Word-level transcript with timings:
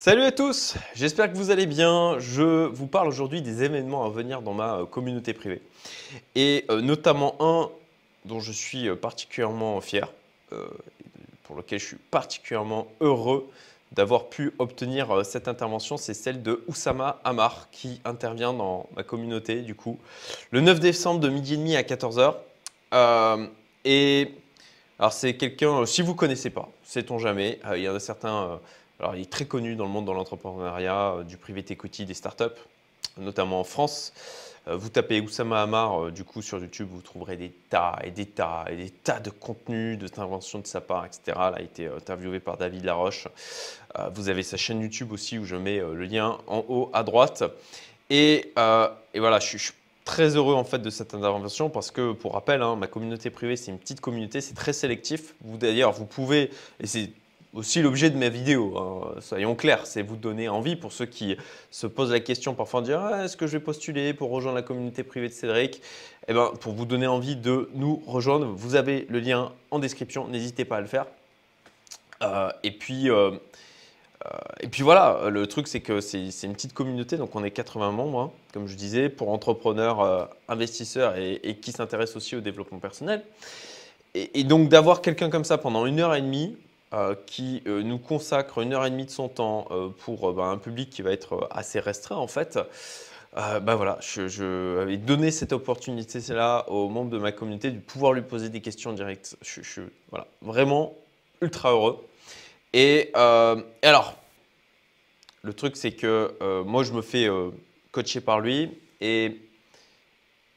Salut 0.00 0.22
à 0.22 0.30
tous, 0.30 0.76
j'espère 0.94 1.28
que 1.28 1.36
vous 1.36 1.50
allez 1.50 1.66
bien. 1.66 2.20
Je 2.20 2.66
vous 2.66 2.86
parle 2.86 3.08
aujourd'hui 3.08 3.42
des 3.42 3.64
événements 3.64 4.04
à 4.04 4.10
venir 4.10 4.42
dans 4.42 4.54
ma 4.54 4.76
euh, 4.76 4.86
communauté 4.86 5.32
privée. 5.32 5.60
Et 6.36 6.64
euh, 6.70 6.80
notamment 6.80 7.34
un 7.40 7.68
dont 8.24 8.38
je 8.38 8.52
suis 8.52 8.88
euh, 8.88 8.94
particulièrement 8.94 9.80
fier, 9.80 10.08
pour 11.42 11.56
lequel 11.56 11.80
je 11.80 11.84
suis 11.84 11.96
particulièrement 12.12 12.86
heureux 13.00 13.50
d'avoir 13.90 14.28
pu 14.28 14.52
obtenir 14.60 15.26
cette 15.26 15.48
intervention, 15.48 15.96
c'est 15.96 16.14
celle 16.14 16.44
de 16.44 16.62
Oussama 16.68 17.20
Amar 17.24 17.68
qui 17.72 18.00
intervient 18.04 18.54
dans 18.54 18.88
ma 18.94 19.02
communauté 19.02 19.62
du 19.62 19.74
coup 19.74 19.98
le 20.52 20.60
9 20.60 20.78
décembre 20.78 21.18
de 21.20 21.28
midi 21.28 21.54
et 21.54 21.56
demi 21.56 21.76
à 21.76 21.82
14h. 21.82 22.36
et 23.84 24.32
alors 24.98 25.12
c'est 25.12 25.34
quelqu'un, 25.36 25.84
si 25.84 26.02
vous 26.02 26.12
ne 26.12 26.16
connaissez 26.16 26.50
pas, 26.50 26.70
sait-on 26.82 27.18
jamais, 27.18 27.58
il 27.74 27.82
y 27.82 27.88
en 27.88 27.94
a 27.94 28.00
certains 28.00 28.58
alors, 29.00 29.14
il 29.14 29.22
est 29.22 29.30
très 29.30 29.44
connu 29.44 29.76
dans 29.76 29.84
le 29.84 29.90
monde 29.90 30.06
de 30.06 30.12
l'entrepreneuriat, 30.12 31.14
euh, 31.18 31.22
du 31.22 31.36
private 31.36 31.70
equity, 31.70 32.04
des 32.04 32.14
startups, 32.14 32.58
notamment 33.16 33.60
en 33.60 33.64
France. 33.64 34.12
Euh, 34.66 34.76
vous 34.76 34.88
tapez 34.88 35.20
Oussama 35.20 35.62
Hamar, 35.62 36.06
euh, 36.06 36.10
du 36.10 36.24
coup, 36.24 36.42
sur 36.42 36.58
YouTube, 36.58 36.88
vous 36.90 37.00
trouverez 37.00 37.36
des 37.36 37.50
tas 37.70 37.96
et 38.02 38.10
des 38.10 38.26
tas 38.26 38.64
et 38.68 38.76
des 38.76 38.90
tas 38.90 39.20
de 39.20 39.30
contenus, 39.30 39.98
d'interventions 39.98 40.58
de 40.58 40.66
sa 40.66 40.80
part, 40.80 41.06
etc. 41.06 41.20
Il 41.26 41.58
a 41.58 41.62
été 41.62 41.86
interviewé 41.86 42.40
par 42.40 42.56
David 42.56 42.84
Laroche. 42.84 43.28
Vous 44.14 44.28
avez 44.28 44.44
sa 44.44 44.56
chaîne 44.56 44.80
YouTube 44.80 45.10
aussi, 45.12 45.38
où 45.38 45.44
je 45.44 45.56
mets 45.56 45.78
le 45.78 46.04
lien 46.04 46.38
en 46.46 46.64
haut 46.68 46.90
à 46.92 47.02
droite. 47.02 47.42
Et, 48.10 48.52
voilà, 48.54 49.40
je 49.40 49.58
suis, 49.58 49.72
très 50.04 50.36
heureux 50.36 50.54
en 50.54 50.64
fait 50.64 50.78
de 50.78 50.88
cette 50.88 51.12
intervention 51.12 51.68
parce 51.68 51.90
que, 51.90 52.12
pour 52.12 52.32
rappel, 52.32 52.62
hein, 52.62 52.76
ma 52.76 52.86
communauté 52.86 53.28
privée, 53.28 53.56
c'est 53.56 53.70
une 53.70 53.78
petite 53.78 54.00
communauté, 54.00 54.40
c'est 54.40 54.54
très 54.54 54.72
sélectif. 54.72 55.34
Vous 55.42 55.58
d'ailleurs, 55.58 55.92
vous 55.92 56.06
pouvez, 56.06 56.50
et 56.80 56.86
c'est 56.86 57.10
aussi 57.54 57.82
l'objet 57.82 58.10
de 58.10 58.16
mes 58.16 58.30
vidéos. 58.30 58.76
Hein. 58.78 59.20
Soyons 59.20 59.54
clairs, 59.54 59.86
c'est 59.86 60.02
vous 60.02 60.16
donner 60.16 60.48
envie 60.48 60.76
pour 60.76 60.92
ceux 60.92 61.06
qui 61.06 61.36
se 61.70 61.86
posent 61.86 62.12
la 62.12 62.20
question 62.20 62.54
parfois 62.54 62.80
de 62.80 62.86
dire 62.86 63.00
ah, 63.00 63.24
est-ce 63.24 63.36
que 63.36 63.46
je 63.46 63.52
vais 63.52 63.64
postuler 63.64 64.12
pour 64.14 64.30
rejoindre 64.30 64.56
la 64.56 64.62
communauté 64.62 65.02
privée 65.02 65.28
de 65.28 65.32
Cédric? 65.32 65.82
Eh 66.28 66.34
ben, 66.34 66.52
pour 66.60 66.74
vous 66.74 66.84
donner 66.84 67.06
envie 67.06 67.36
de 67.36 67.70
nous 67.74 68.02
rejoindre, 68.06 68.46
vous 68.46 68.74
avez 68.74 69.06
le 69.08 69.18
lien 69.18 69.52
en 69.70 69.78
description. 69.78 70.28
N'hésitez 70.28 70.66
pas 70.66 70.76
à 70.76 70.80
le 70.80 70.86
faire. 70.86 71.06
Euh, 72.22 72.50
et 72.62 72.70
puis. 72.70 73.10
Euh, 73.10 73.30
euh, 74.24 74.38
et 74.60 74.66
puis 74.66 74.82
voilà, 74.82 75.30
le 75.30 75.46
truc 75.46 75.68
c'est 75.68 75.78
que 75.78 76.00
c'est 76.00 76.26
une 76.42 76.52
petite 76.52 76.72
communauté, 76.72 77.16
donc 77.16 77.36
on 77.36 77.44
est 77.44 77.52
80 77.52 77.92
membres, 77.92 78.18
hein, 78.18 78.30
comme 78.52 78.66
je 78.66 78.74
disais, 78.74 79.08
pour 79.08 79.30
entrepreneurs, 79.30 80.28
investisseurs 80.48 81.14
et, 81.16 81.56
qui 81.62 81.70
s'intéressent 81.70 82.16
aussi 82.16 82.34
au 82.34 82.40
développement 82.40 82.80
personnel. 82.80 83.22
Et 84.14 84.42
donc 84.42 84.70
d'avoir 84.70 85.02
quelqu'un 85.02 85.30
comme 85.30 85.44
ça 85.44 85.56
pendant 85.56 85.86
une 85.86 86.00
heure 86.00 86.16
et 86.16 86.20
demie, 86.20 86.56
euh, 86.94 87.14
qui 87.26 87.62
euh, 87.66 87.82
nous 87.82 87.98
consacre 87.98 88.62
une 88.62 88.72
heure 88.72 88.86
et 88.86 88.90
demie 88.90 89.04
de 89.04 89.10
son 89.10 89.28
temps 89.28 89.68
euh, 89.70 89.90
pour 89.90 90.32
bah, 90.32 90.44
un 90.44 90.56
public 90.56 90.88
qui 90.88 91.02
va 91.02 91.12
être 91.12 91.46
assez 91.50 91.80
restreint 91.80 92.16
en 92.16 92.28
fait. 92.28 92.58
bah 93.34 93.74
voilà, 93.74 93.98
je, 94.00 94.96
donné 94.96 95.30
cette 95.30 95.52
opportunité-là 95.52 96.64
aux 96.70 96.88
membres 96.88 97.10
de 97.10 97.18
ma 97.18 97.30
communauté 97.30 97.70
de 97.70 97.78
pouvoir 97.78 98.14
lui 98.14 98.22
poser 98.22 98.48
des 98.48 98.62
questions 98.62 98.94
directes. 98.94 99.36
Je, 99.42 99.60
suis 99.60 99.82
voilà, 100.08 100.26
vraiment 100.40 100.94
ultra 101.42 101.72
heureux. 101.72 102.02
Et, 102.72 103.12
et 103.12 103.86
alors, 103.86 104.16
le 105.42 105.52
truc 105.52 105.76
c'est 105.76 105.92
que 105.92 106.62
moi 106.62 106.84
je 106.84 106.94
me 106.94 107.02
fais 107.02 107.28
coacher 107.92 108.22
par 108.22 108.40
lui 108.40 108.70
et 109.02 109.36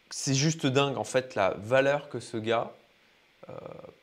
c'est 0.10 0.34
juste 0.34 0.66
dingue 0.66 0.98
en 0.98 1.04
fait 1.04 1.36
la 1.36 1.56
valeur 1.58 2.08
que 2.08 2.22
ce 2.22 2.38
gars 2.38 2.72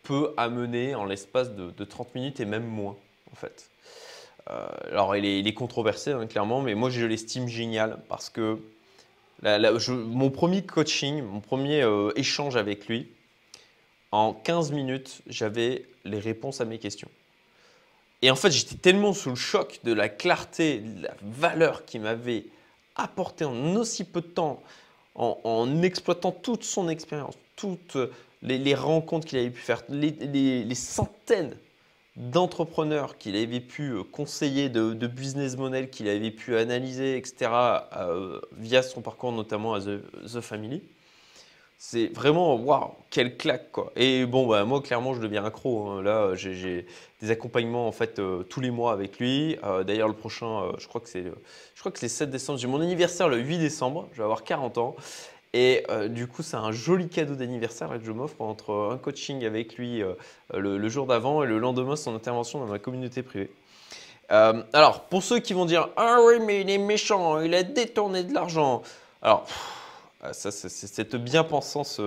peut 0.03 0.33
amener 0.36 0.94
en 0.94 1.05
l'espace 1.05 1.50
de, 1.53 1.84
30 1.84 2.14
minutes 2.14 2.41
et 2.41 2.44
même 2.44 2.67
moins, 2.67 2.97
en 3.33 3.36
fait. 3.36 3.70
Euh, 4.50 4.67
alors, 4.91 5.14
il 5.17 5.47
est, 5.47 5.55
controversé, 5.55 6.12
hein, 6.12 6.27
clairement, 6.27 6.62
mais 6.62 6.75
moi, 6.75 6.91
je 6.91 7.05
l'estime 7.05 7.48
génial 7.48 7.98
parce 8.09 8.31
que 8.31 8.59
mon 9.42 10.31
premier 10.31 10.62
coaching, 10.62 11.22
mon 11.22 11.41
premier 11.41 11.83
euh, 11.83 12.11
échange 12.16 12.56
avec 12.56 12.89
lui, 12.89 13.06
en 14.10 14.32
15 14.32 14.72
minutes, 14.72 15.21
j'avais 15.26 15.84
les 16.05 16.19
réponses 16.19 16.60
à 16.60 16.65
mes 16.65 16.78
questions. 16.78 17.10
Et 18.22 18.31
en 18.31 18.37
fait, 18.37 18.50
j'étais 18.50 18.76
tellement 18.76 19.12
sous 19.12 19.28
le 19.28 19.37
choc 19.37 19.81
de 19.84 19.93
la 19.93 20.09
clarté, 20.09 20.78
de 20.78 21.03
la 21.03 21.15
valeur 21.22 21.84
qu'il 21.84 22.00
m'avait 22.00 22.47
apporté 22.97 23.44
en 23.44 23.76
aussi 23.76 24.05
peu 24.05 24.22
de 24.22 24.26
temps, 24.26 24.62
en 25.15 25.82
exploitant 25.82 26.32
toute 26.32 26.65
son 26.65 26.88
expérience, 26.88 27.34
toute 27.55 27.97
les, 28.43 28.75
rencontres 28.75 29.26
qu'il 29.26 29.38
avait 29.38 29.50
pu 29.50 29.60
faire, 29.60 29.82
les, 29.88 30.75
centaines 30.75 31.56
d'entrepreneurs 32.16 33.16
qu'il 33.16 33.37
avait 33.37 33.60
pu 33.60 33.91
euh, 33.91 34.03
conseiller, 34.03 34.69
de, 34.69 35.06
business 35.06 35.56
model 35.56 35.88
qu'il 35.88 36.09
avait 36.09 36.31
pu 36.31 36.56
analyser, 36.56 37.16
etc., 37.16 37.50
euh, 37.97 38.41
via 38.56 38.82
son 38.82 39.00
parcours 39.00 39.32
notamment 39.32 39.75
à 39.75 39.81
The, 39.81 40.41
Family. 40.41 40.82
C'est 41.81 42.09
vraiment, 42.09 42.56
waouh, 42.56 42.91
quelle 43.09 43.37
claque 43.37 43.71
quoi. 43.71 43.93
Et 43.94 44.26
bon, 44.26 44.49
bah, 44.49 44.65
moi 44.65 44.82
clairement 44.82 45.15
je 45.15 45.20
deviens 45.20 45.44
accro. 45.44 45.87
Hein. 45.87 46.03
Là, 46.03 46.34
j'ai 46.34 46.87
des 47.20 47.31
accompagnements 47.31 47.87
en 47.87 47.93
fait 47.93 48.19
euh, 48.19 48.43
tous 48.43 48.60
les 48.60 48.72
mois 48.72 48.93
avec 48.93 49.20
lui. 49.20 49.56
D'ailleurs 49.87 50.09
le 50.09 50.15
prochain, 50.15 50.72
je 50.78 50.88
crois 50.88 51.00
que 51.00 51.09
c'est, 51.09 51.22
je 51.22 51.81
crois 51.81 51.93
que 51.93 52.00
c'est 52.00 52.06
le 52.06 52.10
7 52.10 52.31
décembre. 52.31 52.59
J'ai 52.59 52.66
mon 52.66 52.81
anniversaire 52.81 53.28
le 53.28 53.38
8 53.38 53.59
décembre. 53.59 54.09
Je 54.12 54.19
vais 54.19 54.25
avoir 54.25 54.43
40 54.43 54.78
ans. 54.78 54.97
Et 55.54 55.84
euh, 55.88 56.09
du 56.09 56.26
coup, 56.26 56.42
c'est 56.42 56.56
un 56.56 56.72
joli 56.72 57.09
cadeau 57.09 57.34
d'anniversaire 57.34 57.88
que 57.88 58.04
je 58.04 58.12
m'offre 58.12 58.41
entre 58.41 58.91
un 58.92 58.98
coaching 58.98 59.44
avec 59.44 59.76
lui 59.76 60.03
euh, 60.03 60.14
le, 60.53 60.88
jour 60.88 61.06
d'avant 61.06 61.42
et 61.42 61.47
le 61.47 61.59
lendemain 61.59 61.97
son 61.97 62.14
intervention 62.14 62.59
dans 62.59 62.66
ma 62.66 62.78
communauté 62.78 63.22
privée. 63.22 63.50
Euh, 64.31 64.62
alors, 64.75 65.04
pour 65.04 65.22
ceux 65.22 65.38
qui 65.38 65.54
vont 65.54 65.64
dire 65.64 65.88
Ah 65.97 66.19
oui, 66.22 66.34
mais 66.44 66.60
il 66.60 66.70
est 66.70 66.78
méchant, 66.78 67.41
il 67.41 67.54
a 67.54 67.62
détourné 67.62 68.25
de 68.25 68.34
l'argent. 68.34 68.82
Alors, 69.22 69.47
ça, 70.32 70.50
c'est 70.50 70.69
cette 70.69 71.16
bien-pensance, 71.16 71.98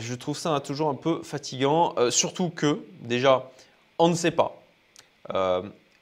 je 0.00 0.14
trouve 0.14 0.36
ça 0.36 0.58
toujours 0.60 0.88
un 0.88 0.96
peu 0.96 1.22
fatigant. 1.22 1.94
surtout 2.10 2.50
que, 2.50 2.80
déjà, 3.00 3.48
on 3.98 4.08
ne 4.08 4.14
sait 4.14 4.32
pas. 4.32 4.60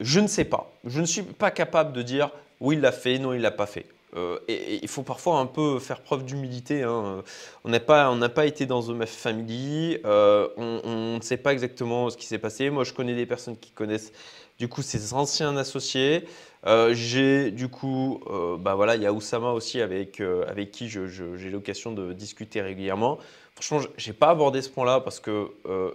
je 0.01 0.21
ne 0.21 0.27
sais 0.29 0.47
pas. 0.47 0.73
Je 0.87 1.01
ne 1.01 1.07
suis 1.07 1.23
pas 1.23 1.51
capable 1.51 1.93
de 1.93 2.01
dire 2.01 2.31
oui, 2.61 2.77
il 2.77 2.81
l'a 2.81 2.93
fait, 2.93 3.19
non, 3.19 3.35
il 3.35 3.39
ne 3.39 3.43
l'a 3.43 3.51
pas 3.51 3.67
fait. 3.67 3.85
Euh, 4.17 4.39
il 4.49 4.89
faut 4.89 5.03
parfois 5.03 5.39
un 5.39 5.47
peu 5.47 5.79
faire 5.79 6.01
preuve 6.01 6.25
d'humilité. 6.25 6.83
Hein. 6.83 7.23
On 7.65 7.69
n'a 7.69 7.81
pas, 7.81 8.15
pas 8.29 8.47
été 8.47 8.67
dans 8.67 8.83
The 8.83 9.05
Family, 9.05 9.99
euh, 10.05 10.49
on 10.57 11.17
ne 11.17 11.23
sait 11.23 11.37
pas 11.37 11.53
exactement 11.53 12.09
ce 12.11 12.17
qui 12.17 12.27
s'est 12.27 12.39
passé. 12.39 12.71
Moi, 12.71 12.85
je 12.85 12.93
connais 12.93 13.15
des 13.15 13.27
personnes 13.27 13.57
qui 13.59 13.71
connaissent 13.71 14.13
du 14.59 14.69
coup 14.69 14.83
ses 14.83 15.13
anciens 15.13 15.57
associés. 15.57 16.25
Euh, 16.67 16.95
j'ai 16.95 17.51
du 17.51 17.69
coup, 17.69 18.23
bah 18.59 18.75
voilà, 18.75 18.97
il 18.97 19.03
y 19.03 19.07
a 19.07 19.13
Oussama 19.13 19.51
aussi 19.51 19.81
avec, 19.81 20.21
avec 20.21 20.71
qui 20.71 20.89
j'ai 20.89 21.51
l'occasion 21.51 21.93
de 21.93 22.13
discuter 22.13 22.63
régulièrement. 22.63 23.19
Franchement, 23.55 23.89
je 23.97 24.09
n'ai 24.09 24.13
pas 24.13 24.29
abordé 24.31 24.61
ce 24.63 24.69
point-là 24.71 25.01
parce 25.01 25.21
que 25.21 25.51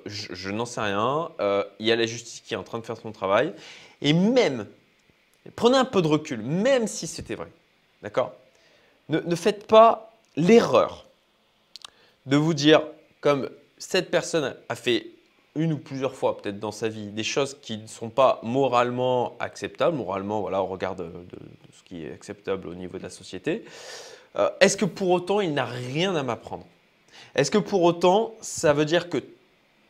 je 0.05 0.49
n'en 0.51 0.65
sais 0.65 0.81
rien. 0.81 1.31
Il 1.79 1.87
y 1.87 1.91
a 1.91 1.95
la 1.95 2.05
justice 2.05 2.41
qui 2.41 2.53
est 2.53 2.57
en 2.57 2.63
train 2.63 2.79
de 2.79 2.85
faire 2.85 2.97
son 2.97 3.11
travail. 3.11 3.53
Et 4.03 4.13
même, 4.13 4.67
prenez 5.55 5.77
un 5.77 5.85
peu 5.85 6.01
de 6.01 6.07
recul, 6.07 6.41
même 6.41 6.87
si 6.87 7.05
c'était 7.05 7.35
vrai, 7.35 7.51
D'accord? 8.01 8.33
Ne, 9.09 9.35
faites 9.35 9.67
pas 9.67 10.13
l'erreur 10.35 11.05
de 12.25 12.37
vous 12.37 12.53
dire, 12.53 12.81
comme 13.19 13.49
cette 13.77 14.09
personne 14.09 14.55
a 14.69 14.75
fait 14.75 15.07
une 15.55 15.73
ou 15.73 15.77
plusieurs 15.77 16.15
fois 16.15 16.37
peut-être 16.37 16.59
dans 16.59 16.71
sa 16.71 16.87
vie 16.87 17.07
des 17.07 17.23
choses 17.23 17.57
qui 17.61 17.77
ne 17.77 17.87
sont 17.87 18.09
pas 18.09 18.39
moralement 18.41 19.35
acceptables, 19.39 19.97
moralement 19.97 20.39
voilà, 20.39 20.61
au 20.61 20.67
regard 20.67 20.95
de, 20.95 21.11
ce 21.73 21.83
qui 21.83 22.05
est 22.05 22.13
acceptable 22.13 22.69
au 22.69 22.75
niveau 22.75 22.97
de 22.97 23.03
la 23.03 23.09
société, 23.09 23.65
euh, 24.37 24.49
est-ce 24.61 24.77
que 24.77 24.85
pour 24.85 25.09
autant 25.09 25.41
il 25.41 25.53
n'a 25.53 25.65
rien 25.65 26.15
à 26.15 26.23
m'apprendre? 26.23 26.65
Est-ce 27.35 27.51
que 27.51 27.57
pour 27.57 27.83
autant 27.83 28.33
ça 28.39 28.71
veut 28.71 28.85
dire 28.85 29.09
que 29.09 29.17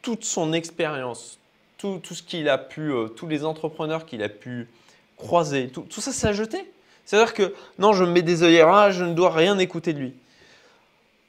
toute 0.01 0.23
son 0.23 0.51
expérience, 0.51 1.37
tout, 1.77 2.01
ce 2.03 2.23
qu'il 2.23 2.49
a 2.49 2.57
pu, 2.57 2.91
euh, 2.91 3.07
tous 3.07 3.27
les 3.27 3.45
entrepreneurs 3.45 4.07
qu'il 4.07 4.23
a 4.23 4.29
pu 4.29 4.67
croiser, 5.15 5.67
tout, 5.67 5.81
tout 5.81 6.01
ça 6.01 6.11
s'est 6.11 6.33
jeté? 6.33 6.71
C'est-à-dire 7.05 7.33
que 7.33 7.53
non, 7.79 7.93
je 7.93 8.03
me 8.03 8.11
mets 8.11 8.21
des 8.21 8.43
œillères, 8.43 8.91
je 8.91 9.03
ne 9.03 9.13
dois 9.13 9.31
rien 9.31 9.57
écouter 9.57 9.93
de 9.93 9.99
lui. 9.99 10.13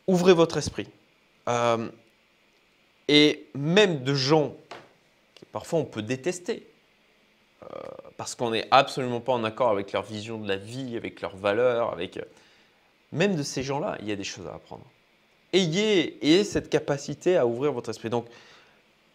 Ouvrez 0.07 0.33
votre 0.33 0.57
esprit. 0.57 0.89
Euh, 1.49 1.89
et 3.09 3.47
même 3.55 4.05
de 4.05 4.15
gens 4.15 4.55
que 5.35 5.45
parfois 5.53 5.81
on 5.81 5.85
peut 5.85 6.03
détester, 6.03 6.67
euh, 7.63 7.67
parce 8.17 8.35
qu'on 8.35 8.51
n'est 8.51 8.69
absolument 8.71 9.21
pas 9.21 9.33
en 9.33 9.45
accord 9.45 9.71
avec 9.71 9.93
leur 9.93 10.03
vision 10.03 10.39
de 10.39 10.49
la 10.49 10.57
vie, 10.57 10.97
avec 10.97 11.21
leurs 11.21 11.37
valeurs, 11.37 11.93
avec... 11.93 12.17
Euh, 12.17 12.23
même 13.13 13.37
de 13.37 13.43
ces 13.43 13.63
gens-là, 13.63 13.99
il 14.01 14.09
y 14.09 14.13
a 14.13 14.17
des 14.17 14.25
choses 14.25 14.47
à 14.47 14.55
apprendre. 14.55 14.85
Ayez 15.53 16.45
cette 16.45 16.71
capacité 16.71 17.37
à 17.37 17.47
ouvrir 17.47 17.73
votre 17.73 17.91
esprit. 17.91 18.09
Donc, 18.09 18.27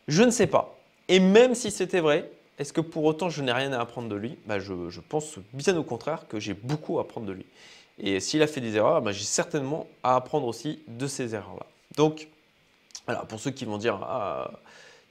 je 0.08 0.22
ne 0.22 0.30
sais 0.30 0.46
pas. 0.46 0.78
Et 1.08 1.20
même 1.20 1.56
si 1.56 1.72
c'était 1.72 2.00
vrai, 2.00 2.30
est-ce 2.58 2.74
que 2.74 2.82
pour 2.82 3.04
autant 3.04 3.30
je 3.30 3.42
n'ai 3.42 3.52
rien 3.52 3.72
à 3.74 3.80
apprendre 3.80 4.10
de 4.10 4.16
lui? 4.16 4.38
Bah, 4.46 4.60
je, 4.60 5.00
pense 5.08 5.38
bien 5.54 5.78
au 5.78 5.84
contraire 5.84 6.28
que 6.28 6.40
j'ai 6.40 6.54
beaucoup 6.54 6.98
à 6.98 7.02
apprendre 7.02 7.28
de 7.28 7.34
lui. 7.34 7.46
Et 8.00 8.20
s'il 8.20 8.42
a 8.42 8.48
fait 8.48 8.62
des 8.62 8.76
erreurs, 8.76 9.02
bah, 9.02 9.12
j'ai 9.12 9.24
certainement 9.24 9.88
à 10.04 10.16
apprendre 10.16 10.48
aussi 10.48 10.80
de 10.88 11.08
ces 11.08 11.36
erreurs-là. 11.36 11.66
Donc, 11.96 12.28
pour 13.30 13.40
ceux 13.40 13.52
qui 13.52 13.66
vont 13.66 13.78
dire 13.78 14.00
ah, 14.04 14.52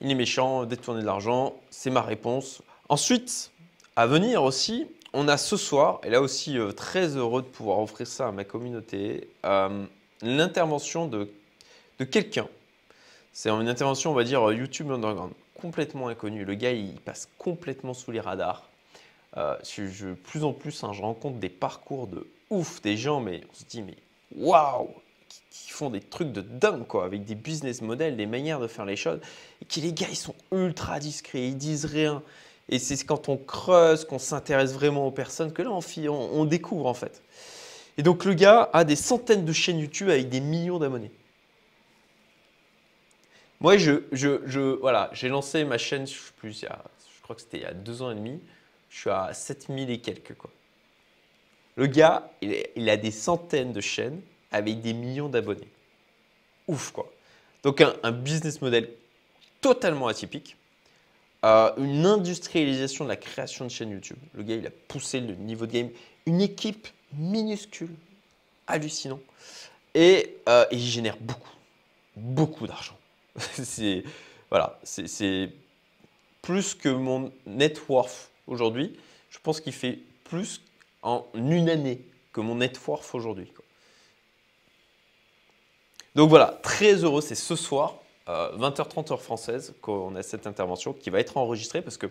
il 0.00 0.10
est 0.10 0.14
méchant, 0.14 0.64
détourner 0.64 1.00
de 1.00 1.06
l'argent, 1.06 1.54
c'est 1.70 1.90
ma 1.90 2.02
réponse. 2.02 2.62
Ensuite, 2.88 3.50
à 3.94 4.06
venir 4.06 4.42
aussi, 4.42 4.86
on 5.12 5.28
a 5.28 5.36
ce 5.36 5.56
soir, 5.56 6.00
et 6.04 6.10
là 6.10 6.20
aussi 6.20 6.58
très 6.76 7.16
heureux 7.16 7.42
de 7.42 7.46
pouvoir 7.46 7.78
offrir 7.80 8.06
ça 8.06 8.28
à 8.28 8.32
ma 8.32 8.44
communauté, 8.44 9.28
l'intervention 10.22 11.06
de, 11.06 11.30
de 11.98 12.04
quelqu'un. 12.04 12.48
C'est 13.32 13.50
une 13.50 13.68
intervention, 13.68 14.10
on 14.10 14.14
va 14.14 14.24
dire, 14.24 14.52
YouTube 14.52 14.90
Underground, 14.90 15.32
complètement 15.60 16.08
inconnu. 16.08 16.44
Le 16.44 16.54
gars, 16.54 16.72
il 16.72 17.00
passe 17.00 17.28
complètement 17.38 17.94
sous 17.94 18.12
les 18.12 18.20
radars. 18.20 18.68
je, 19.34 20.12
plus 20.12 20.44
en 20.44 20.52
plus, 20.52 20.84
hein, 20.84 20.92
je 20.92 21.02
rencontre 21.02 21.38
des 21.38 21.48
parcours 21.48 22.06
de 22.06 22.26
ouf, 22.50 22.80
des 22.82 22.96
gens, 22.96 23.20
mais 23.20 23.42
on 23.50 23.54
se 23.54 23.64
dit, 23.64 23.82
mais 23.82 23.96
waouh, 24.36 24.88
qui, 25.50 25.70
font 25.70 25.90
des 25.90 26.00
trucs 26.00 26.32
de 26.32 26.40
dingue, 26.40 26.86
quoi, 26.86 27.04
avec 27.04 27.24
des 27.24 27.34
business 27.34 27.82
models, 27.82 28.16
des 28.16 28.26
manières 28.26 28.60
de 28.60 28.66
faire 28.66 28.84
les 28.84 28.96
choses, 28.96 29.20
et 29.62 29.64
qui 29.64 29.80
les 29.80 29.92
gars, 29.92 30.06
ils 30.10 30.16
sont 30.16 30.34
ultra 30.52 30.98
discrets, 31.00 31.48
ils 31.48 31.56
disent 31.56 31.84
rien. 31.84 32.22
Et 32.68 32.78
c'est 32.78 32.96
quand 33.04 33.28
on 33.28 33.36
creuse, 33.36 34.04
qu'on 34.04 34.18
s'intéresse 34.18 34.72
vraiment 34.72 35.06
aux 35.06 35.12
personnes, 35.12 35.52
que 35.52 35.62
là, 35.62 35.70
on, 35.70 35.80
on, 36.10 36.44
découvre 36.44 36.86
en 36.86 36.94
fait. 36.94 37.22
Et 37.96 38.02
donc 38.02 38.24
le 38.24 38.34
gars 38.34 38.68
a 38.72 38.84
des 38.84 38.96
centaines 38.96 39.44
de 39.44 39.52
chaînes 39.52 39.78
YouTube 39.78 40.10
avec 40.10 40.28
des 40.28 40.40
millions 40.40 40.78
d'abonnés. 40.78 41.10
Moi, 43.60 43.78
je, 43.78 44.02
je, 44.12 44.40
je 44.46 44.60
voilà, 44.60 45.10
j'ai 45.12 45.28
lancé 45.28 45.64
ma 45.64 45.78
chaîne, 45.78 46.06
je, 46.06 46.14
plus, 46.36 46.60
je 46.60 47.22
crois 47.22 47.36
que 47.36 47.42
c'était 47.42 47.58
il 47.58 47.62
y 47.62 47.66
a 47.66 47.72
deux 47.72 48.02
ans 48.02 48.10
et 48.10 48.14
demi. 48.14 48.40
Je 48.90 48.98
suis 48.98 49.10
à 49.10 49.32
7000 49.32 49.90
et 49.90 49.98
quelques. 49.98 50.34
Quoi. 50.34 50.50
Le 51.76 51.86
gars, 51.86 52.30
il, 52.40 52.88
a 52.88 52.96
des 52.96 53.10
centaines 53.10 53.72
de 53.72 53.80
chaînes 53.80 54.20
avec 54.50 54.80
des 54.80 54.92
millions 54.92 55.28
d'abonnés. 55.28 55.68
Ouf, 56.68 56.90
quoi. 56.90 57.12
Donc, 57.62 57.80
un, 57.80 58.12
business 58.12 58.62
model 58.62 58.88
totalement 59.60 60.06
atypique. 60.06 60.56
Euh, 61.44 61.70
une 61.76 62.06
industrialisation 62.06 63.04
de 63.04 63.10
la 63.10 63.16
création 63.16 63.66
de 63.66 63.70
chaînes 63.70 63.90
YouTube. 63.90 64.16
Le 64.34 64.42
gars, 64.42 64.54
il 64.54 64.66
a 64.66 64.70
poussé 64.88 65.20
le 65.20 65.34
niveau 65.34 65.66
de 65.66 65.72
game. 65.72 65.90
Une 66.24 66.40
équipe 66.40 66.88
minuscule, 67.12 67.94
hallucinant. 68.66 69.20
Et, 69.94 70.38
euh, 70.48 70.64
il 70.72 70.80
génère 70.80 71.16
beaucoup, 71.18 71.54
beaucoup 72.16 72.66
d'argent. 72.66 72.96
c'est 73.52 74.04
voilà, 74.50 74.78
c'est 74.84 75.50
plus 76.42 76.74
que 76.74 76.88
mon 76.88 77.32
net 77.46 77.88
worth 77.88 78.30
aujourd'hui. 78.46 78.96
Je 79.30 79.38
pense 79.40 79.60
qu'il 79.60 79.72
fait 79.72 79.98
plus 80.24 80.60
en 81.02 81.26
une 81.34 81.68
année 81.68 82.00
que 82.32 82.40
mon 82.40 82.56
net 82.56 82.78
worth 82.86 83.14
aujourd'hui. 83.14 83.52
Donc 86.14 86.30
voilà, 86.30 86.58
très 86.62 86.94
heureux, 86.94 87.20
c'est 87.20 87.34
ce 87.34 87.56
soir, 87.56 87.96
20h30 88.26 89.10
euh, 89.10 89.12
heure 89.12 89.22
française, 89.22 89.74
qu'on 89.82 90.14
a 90.16 90.22
cette 90.22 90.46
intervention 90.46 90.92
qui 90.92 91.10
va 91.10 91.20
être 91.20 91.36
enregistrée 91.36 91.82
parce 91.82 91.98
que, 91.98 92.06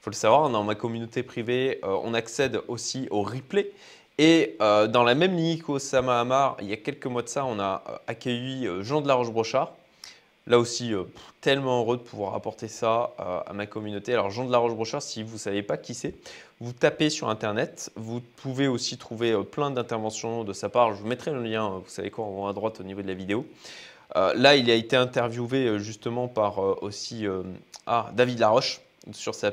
faut 0.00 0.10
le 0.10 0.16
savoir, 0.16 0.50
dans 0.50 0.64
ma 0.64 0.74
communauté 0.74 1.22
privée, 1.22 1.78
euh, 1.84 1.96
on 2.02 2.14
accède 2.14 2.60
aussi 2.68 3.06
au 3.10 3.22
replay. 3.22 3.70
Et 4.18 4.56
euh, 4.60 4.86
dans 4.86 5.04
la 5.04 5.14
même 5.14 5.36
ligne 5.36 5.58
qu'Osama 5.58 6.18
Hamar, 6.18 6.56
il 6.60 6.68
y 6.68 6.72
a 6.72 6.76
quelques 6.76 7.06
mois 7.06 7.22
de 7.22 7.28
ça, 7.28 7.44
on 7.44 7.60
a 7.60 7.84
accueilli 8.06 8.66
Jean 8.80 9.00
de 9.00 9.08
la 9.08 9.14
Roche-Brochard, 9.14 9.74
Là 10.48 10.60
aussi, 10.60 10.94
euh, 10.94 11.02
tellement 11.40 11.80
heureux 11.80 11.96
de 11.96 12.02
pouvoir 12.02 12.34
apporter 12.34 12.68
ça 12.68 13.10
euh, 13.18 13.40
à 13.44 13.52
ma 13.52 13.66
communauté. 13.66 14.12
Alors 14.12 14.30
Jean 14.30 14.44
de 14.44 14.52
la 14.52 14.58
Roche-Brochard, 14.58 15.02
si 15.02 15.24
vous 15.24 15.34
ne 15.34 15.38
savez 15.38 15.62
pas 15.62 15.76
qui 15.76 15.92
c'est, 15.92 16.14
vous 16.60 16.72
tapez 16.72 17.10
sur 17.10 17.28
Internet. 17.28 17.90
Vous 17.96 18.20
pouvez 18.20 18.68
aussi 18.68 18.96
trouver 18.96 19.32
euh, 19.32 19.42
plein 19.42 19.72
d'interventions 19.72 20.44
de 20.44 20.52
sa 20.52 20.68
part. 20.68 20.94
Je 20.94 21.00
vous 21.00 21.08
mettrai 21.08 21.32
le 21.32 21.42
lien, 21.42 21.80
vous 21.84 21.88
savez 21.88 22.10
quoi, 22.10 22.26
en 22.26 22.44
haut 22.44 22.46
à 22.46 22.52
droite 22.52 22.80
au 22.80 22.84
niveau 22.84 23.02
de 23.02 23.08
la 23.08 23.14
vidéo. 23.14 23.44
là, 24.14 24.54
il 24.54 24.70
a 24.70 24.74
été 24.74 24.94
interviewé 24.94 25.78
justement 25.80 26.28
par 26.28 26.82
aussi 26.82 27.26
ah, 27.86 28.10
David 28.14 28.38
Laroche 28.38 28.80
sur 29.12 29.34
sa 29.34 29.50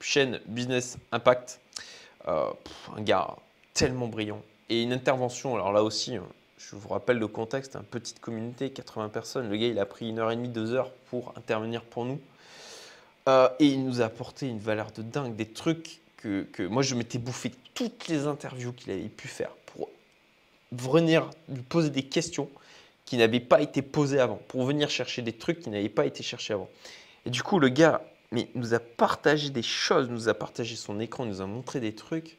chaîne 0.00 0.40
Business 0.46 0.96
Impact. 1.10 1.60
un 2.26 2.54
gars 3.00 3.34
tellement 3.74 4.06
brillant. 4.06 4.40
Et 4.70 4.82
une 4.82 4.92
intervention, 4.92 5.54
alors 5.54 5.72
là 5.72 5.82
aussi, 5.82 6.18
je 6.58 6.76
vous 6.76 6.88
rappelle 6.88 7.18
le 7.18 7.28
contexte, 7.28 7.76
une 7.76 7.82
petite 7.82 8.20
communauté, 8.20 8.70
80 8.70 9.08
personnes. 9.08 9.48
Le 9.48 9.56
gars, 9.56 9.66
il 9.66 9.78
a 9.78 9.86
pris 9.86 10.08
une 10.08 10.18
heure 10.18 10.30
et 10.30 10.36
demie, 10.36 10.48
deux 10.48 10.72
heures 10.72 10.90
pour 11.10 11.34
intervenir 11.36 11.82
pour 11.82 12.04
nous. 12.04 12.20
Euh, 13.28 13.48
et 13.58 13.66
il 13.66 13.84
nous 13.84 14.00
a 14.00 14.04
apporté 14.04 14.48
une 14.48 14.58
valeur 14.58 14.92
de 14.92 15.02
dingue, 15.02 15.36
des 15.36 15.46
trucs 15.46 16.00
que, 16.16 16.42
que 16.52 16.62
moi, 16.62 16.82
je 16.82 16.94
m'étais 16.94 17.18
bouffé 17.18 17.52
toutes 17.74 18.08
les 18.08 18.26
interviews 18.26 18.72
qu'il 18.72 18.92
avait 18.92 19.08
pu 19.08 19.28
faire 19.28 19.50
pour 19.66 19.88
venir 20.72 21.30
lui 21.48 21.62
poser 21.62 21.90
des 21.90 22.02
questions 22.02 22.48
qui 23.04 23.16
n'avaient 23.16 23.40
pas 23.40 23.60
été 23.60 23.82
posées 23.82 24.18
avant, 24.18 24.40
pour 24.48 24.64
venir 24.64 24.90
chercher 24.90 25.22
des 25.22 25.32
trucs 25.32 25.60
qui 25.60 25.70
n'avaient 25.70 25.88
pas 25.88 26.06
été 26.06 26.22
cherchés 26.22 26.54
avant. 26.54 26.68
Et 27.24 27.30
du 27.30 27.42
coup, 27.42 27.58
le 27.58 27.68
gars 27.68 28.02
mais, 28.32 28.48
nous 28.54 28.74
a 28.74 28.80
partagé 28.80 29.50
des 29.50 29.62
choses, 29.62 30.08
nous 30.10 30.28
a 30.28 30.34
partagé 30.34 30.74
son 30.76 30.98
écran, 30.98 31.24
nous 31.24 31.40
a 31.40 31.46
montré 31.46 31.80
des 31.80 31.94
trucs 31.94 32.36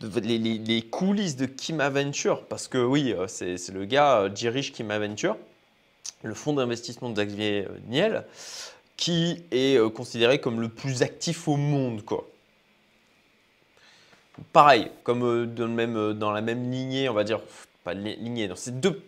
les, 0.00 0.82
coulisses 0.82 1.36
de 1.36 1.46
Kim 1.46 1.80
Aventure, 1.80 2.44
parce 2.46 2.68
que 2.68 2.78
oui, 2.78 3.12
euh, 3.12 3.26
c'est 3.26 3.68
le 3.68 3.84
gars, 3.84 4.20
euh, 4.20 4.28
dirige 4.28 4.72
Kim 4.72 4.90
Aventure, 4.90 5.36
le 6.22 6.34
fonds 6.34 6.54
d'investissement 6.54 7.10
de 7.10 7.22
Xavier 7.22 7.66
euh, 7.66 7.78
Niel, 7.88 8.24
qui 8.96 9.42
est 9.50 9.80
considéré 9.94 10.40
comme 10.40 10.60
le 10.60 10.68
plus 10.68 11.00
actif 11.00 11.48
au 11.48 11.56
monde. 11.56 12.04
Quoi. 12.04 12.28
Pareil, 14.52 14.90
comme 15.04 15.46
dans, 15.46 15.68
même, 15.68 16.12
dans 16.12 16.32
la 16.32 16.42
même 16.42 16.70
lignée, 16.70 17.08
on 17.08 17.14
va 17.14 17.24
dire, 17.24 17.40
pas 17.82 17.94
lignée, 17.94 18.50
c'est 18.56 18.78
deux, 18.78 19.02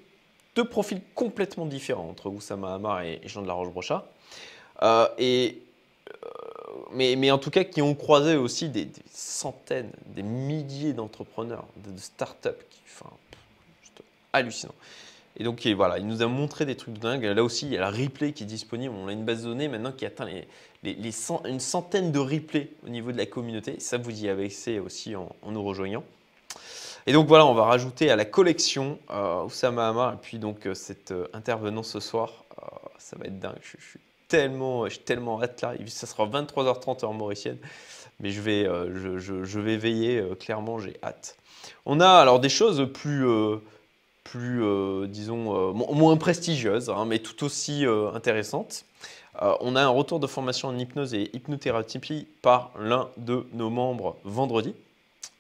deux 0.55 0.65
profils 0.65 1.03
complètement 1.15 1.67
différents 1.67 2.09
entre 2.09 2.31
Oussama 2.31 2.75
Hamar 2.75 3.03
et 3.03 3.21
Jean 3.27 3.43
de 3.43 3.49
la 3.49 3.53
Roche-Brochard. 3.53 4.06
et 5.19 5.59
mais, 6.92 7.30
en 7.30 7.38
tout 7.38 7.50
cas, 7.50 7.64
qui 7.64 7.82
ont 7.82 7.94
croisé 7.94 8.36
aussi 8.36 8.69
des, 8.69 8.88
centaines, 9.10 9.90
des 10.06 10.22
milliers 10.22 10.92
d'entrepreneurs, 10.92 11.66
de, 11.76 11.98
startups, 11.98 12.48
qui, 12.70 12.80
enfin, 12.86 13.10
juste 13.82 14.02
hallucinant. 14.32 14.74
Et 15.38 15.44
donc 15.44 15.66
voilà, 15.66 15.98
il 15.98 16.06
nous 16.06 16.22
a 16.22 16.26
montré 16.26 16.66
des 16.66 16.76
trucs 16.76 16.94
de 16.94 17.00
dingue. 17.00 17.24
Là 17.24 17.42
aussi, 17.42 17.66
il 17.66 17.72
y 17.72 17.76
a 17.78 17.80
la 17.80 17.90
replay 17.90 18.32
qui 18.32 18.42
est 18.42 18.46
disponible. 18.46 18.94
On 18.94 19.08
a 19.08 19.12
une 19.12 19.24
base 19.24 19.42
de 19.42 19.48
données 19.48 19.69
maintenant 19.69 19.92
qui 19.92 20.04
atteint 20.04 20.28
une 20.84 21.60
centaine 21.60 22.12
de 22.12 22.19
replays 22.19 22.69
au 22.86 22.90
niveau 22.90 23.12
de 23.12 23.16
la 23.16 23.26
communauté. 23.26 23.80
Ça, 23.80 23.96
vous 23.96 24.24
y 24.24 24.28
avez 24.28 24.46
accès 24.46 24.78
aussi 24.78 25.16
en, 25.16 25.34
nous 25.46 25.62
rejoignant. 25.62 26.04
Et 27.06 27.12
donc 27.12 27.26
voilà, 27.28 27.46
on 27.46 27.54
va 27.54 27.64
rajouter 27.64 28.10
à 28.10 28.16
la 28.16 28.24
collection 28.24 28.98
euh, 29.10 29.48
Hamar 29.62 30.14
et 30.14 30.16
puis 30.22 30.38
donc 30.38 30.66
euh, 30.66 30.74
cet 30.74 31.10
euh, 31.10 31.26
intervenant 31.32 31.82
ce 31.82 31.98
soir. 31.98 32.44
Euh, 32.62 32.66
ça 32.98 33.16
va 33.19 33.24
être 33.24 33.40
dingue. 33.40 33.58
je 33.62 33.70
suis 33.84 34.00
tellement, 34.32 34.88
j'ai 34.88 34.99
tellement 34.99 35.43
hâte 35.43 35.61
là. 35.61 35.75
Ça 35.88 36.06
sera 36.06 36.26
23h30 36.26 37.05
en 37.05 37.12
mauricienne, 37.12 37.58
mais 38.19 38.31
je 38.31 38.40
vais, 38.40 38.67
euh, 38.67 39.19
je, 39.19 39.61
vais 39.61 39.76
veiller. 39.76 40.20
Euh, 40.20 40.34
clairement, 40.34 40.79
j'ai 40.79 40.96
hâte. 41.02 41.36
On 41.84 42.01
a 42.01 42.08
alors 42.08 42.41
des 42.41 42.48
choses 42.48 42.89
plus, 42.94 43.27
euh, 43.27 43.56
plus 44.24 44.62
disons, 45.08 45.74
moins 45.74 46.17
prestigieuses, 46.17 46.89
hein, 46.89 47.05
mais 47.05 47.19
tout 47.19 47.44
aussi 47.44 47.84
intéressantes. 48.15 48.86
on 49.41 49.77
a 49.77 49.82
un 49.82 49.89
retour 49.89 50.19
de 50.19 50.27
formation 50.27 50.69
en 50.69 50.79
hypnose 50.79 51.12
et 51.12 51.31
hypnothérapie 51.34 52.27
par 52.41 52.70
l'un 52.81 53.10
de 53.19 53.46
nos 53.53 53.69
membres 53.69 54.17
vendredi. 54.24 54.74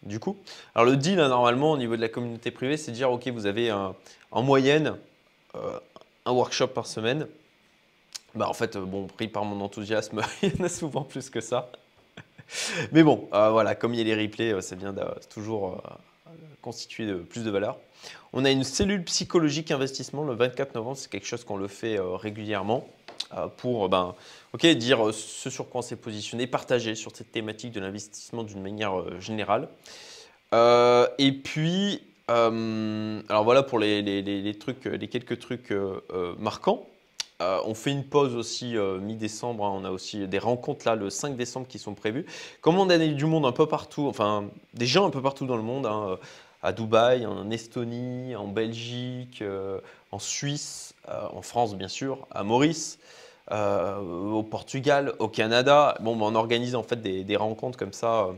Du 0.02 0.18
coup, 0.18 0.36
alors 0.74 0.84
le 0.84 0.96
deal 0.96 1.16
normalement 1.16 1.72
au 1.72 1.78
niveau 1.78 1.96
de 1.96 2.00
la 2.00 2.08
communauté 2.08 2.50
privée, 2.50 2.76
c'est 2.76 2.90
de 2.90 2.96
dire 2.96 3.10
ok, 3.10 3.28
vous 3.28 3.46
avez 3.46 3.72
en 3.72 4.42
moyenne 4.42 4.96
un 5.54 6.32
workshop 6.32 6.68
par 6.68 6.86
semaine 6.86 7.26
bah 8.34 8.48
en 8.48 8.54
fait, 8.54 8.76
bon, 8.78 9.06
pris 9.06 9.28
par 9.28 9.44
mon 9.44 9.60
enthousiasme, 9.60 10.22
il 10.42 10.56
y 10.56 10.60
en 10.62 10.64
a 10.64 10.68
souvent 10.68 11.02
plus 11.02 11.30
que 11.30 11.40
ça. 11.40 11.70
Mais 12.92 13.02
bon, 13.02 13.28
euh, 13.32 13.50
voilà, 13.50 13.74
comme 13.74 13.94
il 13.94 13.98
y 13.98 14.00
a 14.00 14.14
les 14.16 14.22
replays, 14.22 14.60
c'est 14.60 14.76
bien 14.76 14.92
de 14.92 15.02
toujours 15.32 15.82
euh, 16.26 16.32
constituer 16.60 17.06
de, 17.06 17.14
plus 17.14 17.44
de 17.44 17.50
valeur. 17.50 17.78
On 18.32 18.44
a 18.44 18.50
une 18.50 18.64
cellule 18.64 19.04
psychologique 19.04 19.70
investissement 19.70 20.24
le 20.24 20.34
24 20.34 20.74
novembre, 20.74 20.96
c'est 20.96 21.10
quelque 21.10 21.26
chose 21.26 21.44
qu'on 21.44 21.56
le 21.56 21.68
fait 21.68 21.98
euh, 21.98 22.16
régulièrement 22.16 22.88
pour 23.56 23.88
ben, 23.88 24.14
ok 24.52 24.66
dire 24.66 25.14
ce 25.14 25.48
sur 25.48 25.70
quoi 25.70 25.78
on 25.78 25.82
s'est 25.82 25.96
positionné, 25.96 26.46
partager 26.46 26.94
sur 26.94 27.16
cette 27.16 27.32
thématique 27.32 27.72
de 27.72 27.80
l'investissement 27.80 28.42
d'une 28.42 28.60
manière 28.60 29.18
générale. 29.20 29.68
et 30.52 31.32
puis, 31.42 32.02
alors 32.28 33.44
voilà 33.44 33.62
pour 33.62 33.78
trucs, 33.78 34.84
les 34.84 35.08
quelques 35.08 35.38
trucs 35.38 35.72
marquants. 36.38 36.86
Euh, 37.42 37.60
on 37.64 37.74
fait 37.74 37.90
une 37.90 38.04
pause 38.04 38.36
aussi 38.36 38.76
euh, 38.76 38.98
mi-décembre. 39.00 39.64
Hein. 39.64 39.72
on 39.74 39.84
a 39.84 39.90
aussi 39.90 40.28
des 40.28 40.38
rencontres 40.38 40.86
là 40.86 40.94
le 40.94 41.10
5 41.10 41.36
décembre 41.36 41.66
qui 41.66 41.78
sont 41.78 41.94
prévues. 41.94 42.24
Comme 42.60 42.78
on 42.78 42.88
a 42.88 42.98
du 42.98 43.26
monde 43.26 43.46
un 43.46 43.52
peu 43.52 43.66
partout, 43.66 44.06
enfin 44.06 44.48
des 44.74 44.86
gens 44.86 45.06
un 45.06 45.10
peu 45.10 45.20
partout 45.20 45.46
dans 45.46 45.56
le 45.56 45.62
monde, 45.62 45.86
hein, 45.86 46.06
euh, 46.10 46.16
à 46.62 46.72
Dubaï, 46.72 47.26
en 47.26 47.50
Estonie, 47.50 48.36
en 48.36 48.46
Belgique, 48.46 49.42
en 50.12 50.18
Suisse, 50.20 50.94
en 51.08 51.42
France 51.42 51.74
bien 51.74 51.88
sûr, 51.88 52.24
à 52.30 52.44
Maurice, 52.44 53.00
au 53.50 54.44
Portugal, 54.44 55.12
au 55.18 55.26
Canada. 55.26 55.96
Bon, 55.98 56.14
ben, 56.14 56.26
on 56.26 56.36
organise 56.36 56.76
en 56.76 56.84
fait 56.84 57.02
des, 57.02 57.36
rencontres 57.36 57.76
comme 57.76 57.92
ça. 57.92 58.28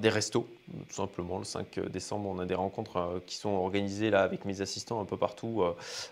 des 0.00 0.08
restos, 0.08 0.48
tout 0.88 0.94
simplement. 0.96 1.38
Le 1.38 1.44
5 1.44 1.78
décembre, 1.88 2.28
on 2.28 2.40
a 2.40 2.46
des 2.46 2.56
rencontres 2.56 3.22
qui 3.26 3.36
sont 3.36 3.50
organisées 3.50 4.10
là 4.10 4.22
avec 4.22 4.44
mes 4.44 4.60
assistants 4.60 5.00
un 5.00 5.04
peu 5.04 5.16
partout 5.16 5.62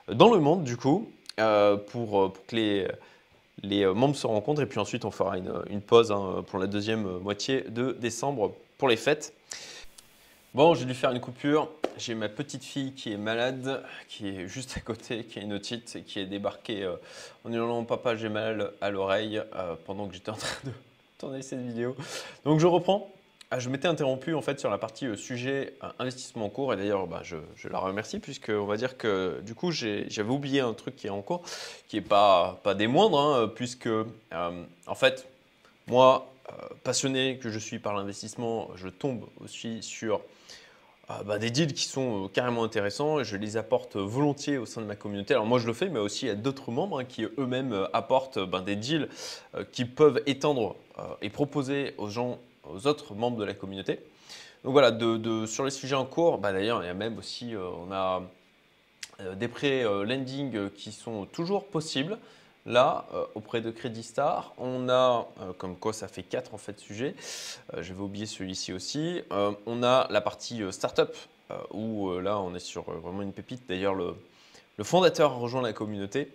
dans 0.06 0.33
le 0.33 0.38
monde, 0.38 0.62
du 0.62 0.76
coup. 0.76 1.11
Euh, 1.41 1.76
pour, 1.76 2.23
euh, 2.23 2.29
pour, 2.29 2.47
que 2.47 2.57
les, 2.57 2.88
les 3.62 3.87
membres 3.87 4.17
se 4.17 4.26
rencontrent 4.26 4.62
et 4.62 4.67
puis 4.67 4.79
ensuite 4.79 5.05
on 5.05 5.11
fera 5.11 5.37
une, 5.38 5.81
pause 5.81 6.12
hein, 6.12 6.45
pour 6.47 6.59
la 6.59 6.67
deuxième 6.67 7.19
moitié 7.19 7.62
de 7.62 7.93
décembre 7.93 8.55
pour 8.79 8.88
les 8.88 8.97
fêtes. 8.97 9.35
Bon, 10.55 10.75
j'ai 10.75 10.85
dû 10.85 10.95
faire 10.95 11.11
une 11.11 11.21
coupure. 11.21 11.69
J'ai 11.97 12.14
ma 12.14 12.29
petite 12.29 12.62
fille 12.62 12.93
qui 12.93 13.12
est 13.12 13.17
malade, 13.17 13.83
qui 14.09 14.29
est 14.29 14.47
juste 14.47 14.76
à 14.76 14.81
côté, 14.81 15.25
qui 15.25 15.38
est 15.38 15.43
une 15.43 15.53
otite 15.53 15.97
et 15.97 16.03
qui 16.03 16.21
est 16.21 16.26
débarquée 16.26 16.85
euh, 16.85 16.97
en 17.45 17.50
disant 17.50 17.85
papa 17.85 18.14
j'ai 18.17 18.29
mal 18.29 18.73
à 18.81 18.91
l'oreille 18.91 19.43
euh, 19.57 19.75
pendant 19.85 20.07
que 20.07 20.14
j'étais 20.14 20.31
en 20.31 20.37
train 20.37 20.57
de 20.64 20.71
tourner 21.19 21.43
cette 21.43 21.61
vidéo. 21.61 21.97
Donc 22.45 22.61
je 22.61 22.67
reprends. 22.67 23.13
Ah, 23.56 23.61
je 23.61 23.68
m'étais 23.68 23.87
interrompu 23.87 24.34
en 24.34 24.42
fait 24.42 24.58
sur 24.58 24.68
la 24.68 24.78
partie 24.78 25.06
euh, 25.06 25.14
sujet 25.14 25.75
investissement 26.00 26.46
en 26.46 26.49
cours 26.49 26.75
et 26.75 26.76
d'ailleurs 26.76 27.06
bah, 27.06 27.23
je, 27.23 27.37
la 27.68 27.78
remercie 27.78 28.18
puisque 28.18 28.49
on 28.49 28.64
va 28.64 28.76
dire 28.76 28.99
que 28.99 29.40
du 29.42 29.54
coup 29.54 29.70
j'avais 29.70 30.28
oublié 30.28 30.58
un 30.58 30.75
truc 30.75 30.96
qui 30.96 31.06
est 31.06 31.11
en 31.11 31.23
cours 31.23 31.42
qui 31.87 31.94
n'est 31.94 32.02
pas, 32.02 32.61
des 32.76 32.88
moindres 32.88 33.20
hein, 33.20 33.52
puisque 33.54 33.88
en 34.32 34.94
fait 34.96 35.28
moi 35.87 36.32
passionné 36.82 37.38
que 37.38 37.49
je 37.49 37.61
suis 37.61 37.78
par 37.78 37.94
l'investissement 37.94 38.70
je 38.75 38.88
tombe 38.88 39.25
aussi 39.40 39.84
sur 39.84 40.20
ah, 41.06 41.23
bah, 41.23 41.38
des 41.38 41.50
deals 41.50 41.75
qui 41.75 41.87
sont 41.87 42.25
euh, 42.25 42.28
carrément 42.28 42.64
intéressants 42.64 43.20
et 43.20 43.25
je 43.25 43.37
les 43.37 43.58
apporte 43.58 43.96
volontiers 43.96 44.56
au 44.56 44.64
sein 44.64 44.80
de 44.80 44.87
ma 44.87 44.96
communauté. 44.96 45.34
Alors 45.34 45.44
moi 45.44 45.58
je 45.58 45.66
le 45.66 45.75
fais, 45.75 45.90
mais 45.90 45.99
aussi 45.99 46.30
a 46.30 46.34
d'autres 46.34 46.70
membres 46.70 47.00
hein, 47.00 47.04
qui 47.04 47.25
eux-mêmes 47.25 47.75
euh, 47.75 47.87
apportent 47.92 48.38
ben, 48.38 48.62
des 48.62 48.75
deals 48.75 49.08
euh, 49.54 49.64
qui 49.70 49.84
peuvent 49.84 50.23
étendre 50.25 50.76
et 51.20 51.28
proposer 51.28 51.92
aux 51.99 52.08
gens, 52.08 52.38
aux 52.73 52.87
autres 52.87 53.14
membres 53.14 53.38
de 53.38 53.44
la 53.44 53.54
communauté. 53.54 54.00
Donc 54.64 54.73
voilà, 54.73 54.97
sur 55.47 55.64
les 55.64 55.71
sujets 55.71 55.94
en 55.94 56.06
cours, 56.06 56.38
bah, 56.38 56.52
d'ailleurs 56.52 56.83
il 56.83 56.87
y 56.87 56.90
a 56.90 56.94
même 56.94 57.18
aussi, 57.18 57.54
on 57.56 57.92
a 57.92 58.23
des 59.37 59.49
prêts 59.49 59.85
lending 59.85 60.71
qui 60.71 60.90
sont 60.90 61.26
toujours 61.26 61.66
possibles. 61.66 62.18
Là, 62.66 63.04
euh, 63.12 63.26
auprès 63.35 63.61
de 63.61 63.71
Credit 63.71 64.02
Star, 64.02 64.54
on 64.56 64.88
a, 64.88 65.28
euh, 65.40 65.52
comme 65.52 65.76
quoi 65.76 65.92
ça 65.92 66.09
fait 66.09 66.23
4 66.23 66.54
en 66.54 66.59
fait 66.59 66.78
sujets, 66.80 67.14
euh, 67.75 67.83
j'avais 67.83 68.00
oublié 68.00 68.25
celui-ci 68.25 68.73
aussi, 68.73 69.23
on 69.66 69.83
a 69.83 70.06
la 70.11 70.21
partie 70.21 70.62
startup, 70.71 71.14
où 71.73 72.18
là 72.21 72.38
on 72.40 72.54
est 72.54 72.61
sur 72.61 72.85
vraiment 72.85 73.23
une 73.23 73.33
pépite. 73.33 73.62
D'ailleurs, 73.68 73.94
le, 73.94 74.14
fondateur 74.83 75.33
a 75.33 75.35
rejoint 75.35 75.62
la 75.62 75.75
communauté. 75.75 76.28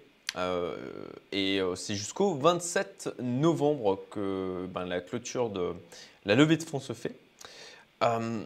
Et 1.32 1.60
c'est 1.76 1.96
jusqu'au 1.96 2.36
27 2.36 3.16
novembre 3.20 4.00
que 4.12 4.68
ben, 4.74 4.86
la 4.86 5.02
clôture 5.02 5.50
de 5.50 5.74
la 6.26 6.36
levée 6.36 6.58
de 6.58 6.64
fonds 6.64 6.80
se 6.80 6.94
fait. 6.94 7.16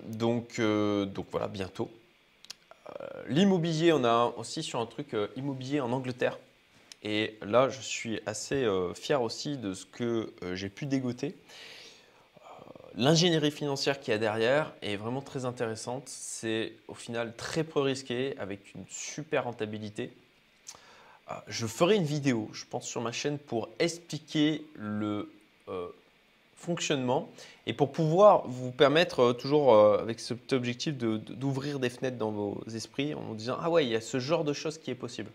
donc, 0.07 0.59
donc 0.59 1.25
voilà, 1.31 1.47
bientôt. 1.47 1.91
L'immobilier, 3.27 3.91
on 3.93 4.03
a 4.03 4.33
aussi 4.37 4.63
sur 4.63 4.79
un 4.79 4.85
truc 4.85 5.15
immobilier 5.35 5.81
en 5.81 5.91
Angleterre. 5.91 6.37
Et 7.03 7.37
là, 7.41 7.69
je 7.69 7.81
suis 7.81 8.21
assez 8.25 8.63
euh, 8.63 8.93
fier 8.93 9.21
aussi 9.21 9.57
de 9.57 9.73
ce 9.73 9.85
que 9.85 10.31
euh, 10.41 10.55
j'ai 10.55 10.69
pu 10.69 10.85
dégoter. 10.85 11.35
Euh, 12.37 12.39
l'ingénierie 12.95 13.51
financière 13.51 13.99
qu'il 13.99 14.13
y 14.13 14.15
a 14.15 14.17
derrière 14.17 14.73
est 14.81 14.95
vraiment 14.95 15.21
très 15.21 15.43
intéressante. 15.43 16.03
C'est 16.07 16.73
au 16.87 16.93
final 16.93 17.35
très 17.35 17.65
peu 17.65 17.81
risqué 17.81 18.35
avec 18.39 18.73
une 18.73 18.85
super 18.87 19.43
rentabilité. 19.43 20.13
Je 21.47 21.67
ferai 21.67 21.95
une 21.95 22.03
vidéo, 22.03 22.49
je 22.53 22.65
pense, 22.69 22.85
sur 22.85 23.01
ma 23.01 23.11
chaîne 23.11 23.37
pour 23.37 23.69
expliquer 23.79 24.65
le 24.75 25.31
fonctionnement 26.55 27.29
et 27.65 27.73
pour 27.73 27.91
pouvoir 27.91 28.47
vous 28.47 28.71
permettre 28.71 29.33
toujours 29.33 29.75
avec 29.75 30.19
cet 30.19 30.53
objectif 30.53 30.97
d'ouvrir 30.97 31.79
des 31.79 31.89
fenêtres 31.89 32.17
dans 32.17 32.31
vos 32.31 32.61
esprits 32.73 33.13
en 33.13 33.21
vous 33.21 33.35
disant 33.35 33.57
ah 33.61 33.69
ouais 33.69 33.85
il 33.85 33.91
y 33.91 33.95
a 33.95 34.01
ce 34.01 34.19
genre 34.19 34.43
de 34.43 34.53
choses 34.53 34.77
qui 34.77 34.91
est 34.91 34.95
possible. 34.95 35.31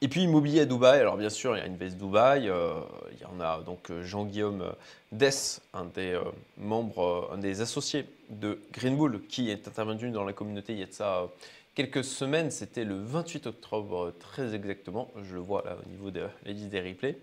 Et 0.00 0.08
puis 0.08 0.22
immobilier 0.22 0.62
à 0.62 0.64
Dubaï, 0.64 0.98
alors 0.98 1.16
bien 1.16 1.30
sûr 1.30 1.56
il 1.56 1.60
y 1.60 1.62
a 1.62 1.64
Invest 1.64 1.96
Dubaï, 1.96 2.48
euh, 2.48 2.72
il 3.12 3.20
y 3.20 3.24
en 3.24 3.40
a 3.40 3.60
donc 3.62 3.90
euh, 3.90 4.02
Jean-Guillaume 4.02 4.64
Dess, 5.12 5.60
un 5.72 5.84
des 5.84 6.14
euh, 6.14 6.24
membres, 6.56 7.30
un 7.32 7.38
des 7.38 7.60
associés 7.60 8.06
de 8.28 8.58
Greenbull 8.72 9.22
qui 9.28 9.50
est 9.50 9.68
intervenu 9.68 10.10
dans 10.10 10.24
la 10.24 10.32
communauté 10.32 10.72
il 10.72 10.80
y 10.80 10.82
a 10.82 10.86
de 10.86 10.92
ça 10.92 11.28
quelques 11.74 12.04
semaines, 12.04 12.50
c'était 12.50 12.84
le 12.84 12.96
28 12.96 13.46
octobre 13.46 14.12
très 14.18 14.54
exactement, 14.54 15.10
je 15.22 15.34
le 15.34 15.40
vois 15.40 15.62
là 15.64 15.76
au 15.84 15.88
niveau 15.88 16.10
de 16.10 16.20
la 16.20 16.52
liste 16.52 16.68
des 16.68 16.80
replays, 16.80 17.18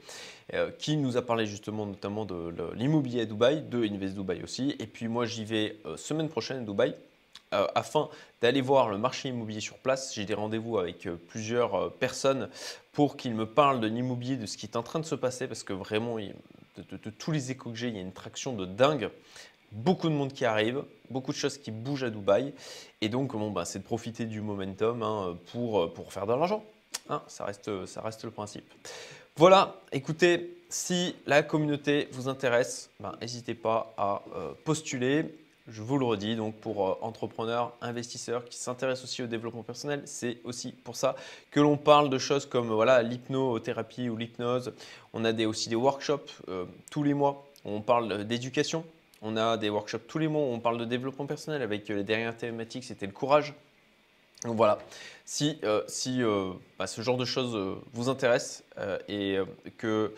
qui 0.79 0.97
nous 0.97 1.17
a 1.17 1.21
parlé 1.21 1.45
justement 1.45 1.85
notamment 1.85 2.25
de 2.25 2.73
l'immobilier 2.75 3.21
à 3.21 3.25
Dubaï, 3.25 3.61
de 3.61 3.83
Invest 3.83 4.15
Dubaï 4.15 4.43
aussi, 4.43 4.75
et 4.79 4.87
puis 4.87 5.07
moi 5.07 5.25
j'y 5.25 5.45
vais 5.45 5.77
semaine 5.97 6.29
prochaine 6.29 6.57
à 6.57 6.61
Dubaï, 6.61 6.95
euh, 7.51 7.65
afin 7.73 8.09
d'aller 8.41 8.61
voir 8.61 8.89
le 8.89 8.99
marché 8.99 9.29
immobilier 9.29 9.59
sur 9.59 9.79
place. 9.79 10.13
J'ai 10.13 10.23
des 10.23 10.35
rendez-vous 10.35 10.77
avec 10.77 11.07
euh, 11.07 11.15
plusieurs 11.29 11.73
euh, 11.73 11.89
personnes 11.89 12.47
pour 12.91 13.17
qu'ils 13.17 13.33
me 13.33 13.47
parlent 13.47 13.79
de 13.79 13.87
l'immobilier, 13.87 14.37
de 14.37 14.45
ce 14.45 14.55
qui 14.55 14.67
est 14.67 14.75
en 14.75 14.83
train 14.83 14.99
de 14.99 15.05
se 15.05 15.15
passer, 15.15 15.47
parce 15.47 15.63
que 15.63 15.73
vraiment, 15.73 16.17
de, 16.17 17.09
tous 17.09 17.31
les 17.31 17.49
échos 17.49 17.71
que 17.71 17.75
j'ai, 17.75 17.87
il 17.87 17.95
y 17.95 17.97
a 17.97 18.01
une 18.01 18.13
traction 18.13 18.53
de 18.53 18.65
dingue. 18.65 19.09
Beaucoup 19.71 20.09
de 20.09 20.13
monde 20.13 20.31
qui 20.31 20.45
arrive, 20.45 20.83
beaucoup 21.09 21.31
de 21.31 21.37
choses 21.37 21.57
qui 21.57 21.71
bougent 21.71 22.03
à 22.03 22.09
Dubaï. 22.09 22.53
Et 23.01 23.09
donc, 23.09 23.31
bon, 23.33 23.51
bah, 23.51 23.65
c'est 23.65 23.79
de 23.79 23.83
profiter 23.83 24.25
du 24.25 24.41
momentum 24.41 25.03
hein, 25.03 25.37
pour, 25.51 25.93
pour 25.93 26.13
faire 26.13 26.25
de 26.25 26.33
l'argent. 26.33 26.63
Hein, 27.09 27.21
ça, 27.27 27.45
reste, 27.45 27.85
ça 27.85 28.01
reste 28.01 28.23
le 28.23 28.31
principe. 28.31 28.65
Voilà, 29.35 29.75
écoutez, 29.91 30.57
si 30.69 31.15
la 31.25 31.43
communauté 31.43 32.07
vous 32.11 32.27
intéresse, 32.27 32.89
bah, 32.99 33.15
n'hésitez 33.21 33.53
pas 33.53 33.93
à 33.97 34.21
postuler. 34.65 35.25
Je 35.71 35.83
vous 35.83 35.99
le 35.99 36.05
redis, 36.05 36.35
donc 36.35 36.55
pour 36.55 36.87
euh, 36.87 36.97
entrepreneurs, 37.01 37.73
investisseurs 37.81 38.43
qui 38.45 38.57
s'intéressent 38.57 39.03
aussi 39.03 39.21
au 39.21 39.27
développement 39.27 39.61
personnel, 39.61 40.01
c'est 40.05 40.37
aussi 40.43 40.71
pour 40.71 40.95
ça 40.95 41.15
que 41.51 41.59
l'on 41.59 41.77
parle 41.77 42.09
de 42.09 42.17
choses 42.17 42.47
comme 42.47 42.69
voilà 42.69 43.03
l'hypnothérapie 43.03 44.09
ou 44.09 44.17
l'hypnose. 44.17 44.73
On 45.13 45.23
a 45.25 45.31
des, 45.31 45.45
aussi 45.45 45.69
des 45.69 45.75
workshops 45.75 46.41
euh, 46.47 46.65
tous 46.89 47.03
les 47.03 47.13
mois. 47.13 47.45
On 47.65 47.81
parle 47.81 48.23
d'éducation. 48.25 48.83
On 49.21 49.37
a 49.37 49.57
des 49.57 49.69
workshops 49.69 50.07
tous 50.07 50.17
les 50.17 50.27
mois. 50.27 50.41
Où 50.41 50.53
on 50.53 50.59
parle 50.59 50.77
de 50.77 50.85
développement 50.85 51.25
personnel 51.25 51.61
avec 51.61 51.89
euh, 51.89 51.95
les 51.95 52.03
dernières 52.03 52.37
thématiques, 52.37 52.83
c'était 52.83 53.05
le 53.05 53.11
courage. 53.11 53.53
Donc 54.45 54.55
voilà, 54.55 54.77
si, 55.25 55.59
si 55.87 56.21
bah, 56.77 56.87
ce 56.87 57.01
genre 57.01 57.17
de 57.17 57.25
choses 57.25 57.77
vous 57.91 58.07
intéresse 58.07 58.63
et 59.09 59.37
que 59.77 60.13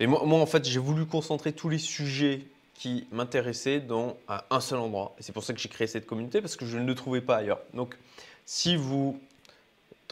et 0.00 0.06
moi, 0.06 0.22
moi, 0.24 0.40
en 0.40 0.46
fait, 0.46 0.64
j'ai 0.64 0.78
voulu 0.78 1.06
concentrer 1.06 1.52
tous 1.52 1.68
les 1.68 1.78
sujets 1.78 2.40
qui 2.74 3.06
m'intéressait 3.12 3.80
dans 3.80 4.16
un 4.50 4.60
seul 4.60 4.80
endroit. 4.80 5.14
Et 5.18 5.22
c'est 5.22 5.32
pour 5.32 5.44
ça 5.44 5.52
que 5.52 5.60
j'ai 5.60 5.68
créé 5.68 5.86
cette 5.86 6.06
communauté, 6.06 6.40
parce 6.40 6.56
que 6.56 6.66
je 6.66 6.78
ne 6.78 6.84
le 6.84 6.94
trouvais 6.94 7.20
pas 7.20 7.36
ailleurs. 7.36 7.60
Donc, 7.72 7.96
si 8.44 8.76
vous 8.76 9.20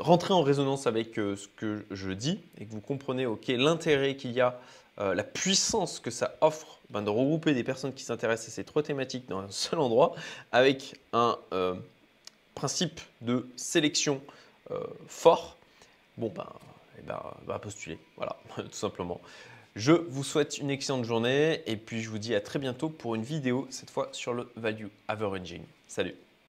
rentrez 0.03 0.35
en 0.35 0.43
résonance 0.43 0.87
avec 0.87 1.19
euh, 1.19 1.37
ce 1.37 1.49
que 1.49 1.85
je 1.91 2.11
dis 2.11 2.41
et 2.59 2.67
que 2.67 2.73
vous 2.73 2.81
comprenez 2.81 3.27
l'intérêt 3.49 4.17
qu'il 4.17 4.33
y 4.33 4.41
a, 4.41 4.61
euh, 4.99 5.15
la 5.15 5.25
puissance 5.25 6.01
que 6.01 6.11
ça 6.11 6.37
offre 6.41 6.81
ben, 6.91 7.03
de 7.03 7.11
regrouper 7.11 7.55
des 7.55 7.65
personnes 7.65 7.95
qui 7.95 8.05
s'intéressent 8.05 8.49
à 8.49 8.57
ces 8.57 8.65
trois 8.65 8.83
thématiques 8.83 9.29
dans 9.29 9.39
un 9.39 9.49
seul 9.51 9.79
endroit, 9.79 10.15
avec 10.51 11.01
un 11.13 11.39
euh, 11.53 11.75
principe 12.55 13.01
de 13.21 13.49
sélection 13.57 14.21
fort, 15.07 15.59
bon 16.17 16.33
ben, 16.35 16.49
eh 16.99 17.03
ben, 17.03 17.21
va 17.47 17.59
postuler, 17.59 17.99
voilà, 18.17 18.37
tout 18.57 18.73
simplement. 18.73 19.21
Je 19.77 19.93
vous 19.93 20.25
souhaite 20.25 20.57
une 20.59 20.71
excellente 20.71 21.05
journée 21.05 21.63
et 21.67 21.77
puis 21.77 22.01
je 22.01 22.09
vous 22.09 22.19
dis 22.19 22.35
à 22.35 22.41
très 22.41 22.59
bientôt 22.59 22.89
pour 22.89 23.15
une 23.15 23.23
vidéo, 23.23 23.67
cette 23.69 23.91
fois 23.91 24.09
sur 24.13 24.33
le 24.33 24.51
Value 24.57 24.87
Averaging. 25.09 25.63
Salut 25.89 26.15